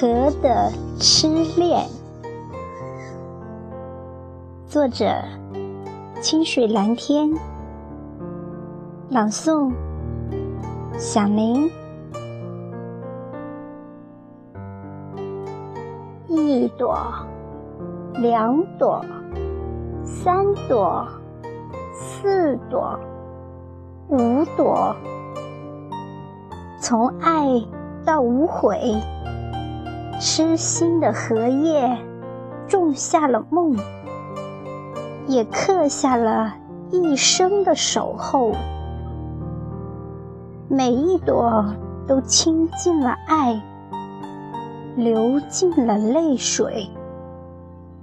[0.00, 0.70] 河的
[1.00, 1.26] 痴
[1.56, 1.84] 恋，
[4.64, 5.12] 作者：
[6.20, 7.28] 清水蓝天，
[9.08, 9.72] 朗诵：
[10.96, 11.68] 响铃。
[16.28, 16.96] 一朵，
[18.20, 19.04] 两朵，
[20.04, 21.08] 三朵，
[21.92, 22.96] 四朵，
[24.10, 24.94] 五朵，
[26.80, 27.48] 从爱
[28.04, 28.94] 到无悔。
[30.20, 31.96] 痴心的荷叶，
[32.66, 33.76] 种下了梦，
[35.28, 36.54] 也刻下了
[36.90, 38.52] 一生的守候。
[40.68, 41.72] 每一朵
[42.08, 43.62] 都倾尽了爱，
[44.96, 46.90] 流尽了泪水，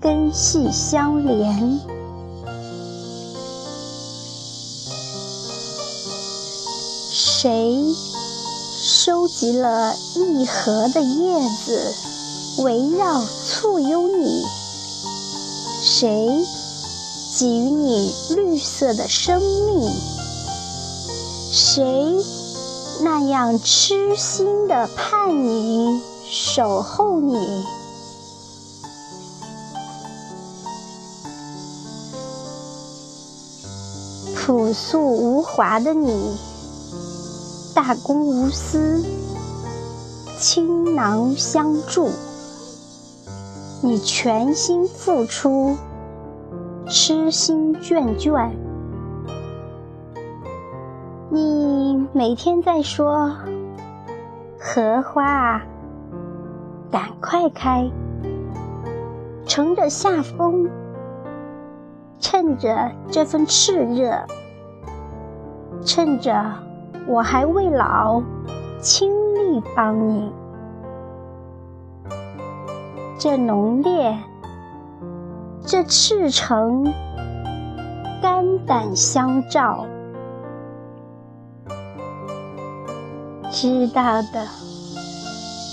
[0.00, 1.78] 根系相连。
[7.12, 8.09] 谁？
[9.02, 11.94] 收集了一盒的叶子，
[12.58, 14.44] 围绕簇拥你。
[15.82, 16.44] 谁
[17.38, 19.90] 给予你绿色的生命？
[21.50, 22.14] 谁
[23.00, 27.64] 那样痴心的盼你，守候你？
[34.36, 36.36] 朴素无华的你。
[37.72, 39.04] 大公无私，
[40.38, 42.10] 倾囊相助，
[43.82, 45.76] 你全心付出，
[46.88, 48.50] 痴心眷眷。
[51.30, 53.32] 你每天在说
[54.58, 55.62] ：“荷花啊，
[56.90, 57.88] 赶快开，
[59.46, 60.68] 乘着夏风，
[62.18, 64.26] 趁着这份炽热，
[65.84, 66.34] 趁着。”
[67.10, 68.22] 我还未老，
[68.80, 70.30] 倾力帮你。
[73.18, 74.16] 这浓烈，
[75.66, 76.84] 这赤诚，
[78.22, 79.86] 肝胆相照。
[83.50, 84.46] 知道的，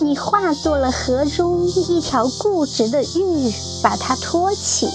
[0.00, 3.52] 你化作了河中一条固执的玉，
[3.84, 4.88] 把它托起。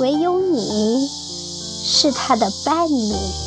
[0.00, 3.45] 唯有你是它的伴侣。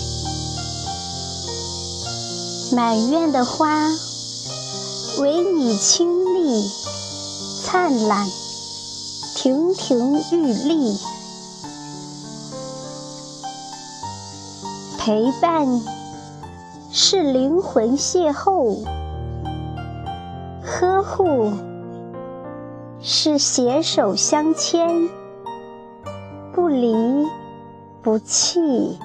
[2.71, 3.87] 满院的花，
[5.19, 6.69] 唯你清丽
[7.63, 8.27] 灿烂，
[9.35, 10.97] 亭亭玉立。
[14.99, 15.81] 陪伴
[16.91, 18.85] 是灵魂邂逅，
[20.63, 21.51] 呵护
[23.01, 25.09] 是携手相牵，
[26.53, 26.93] 不离
[28.03, 28.99] 不弃。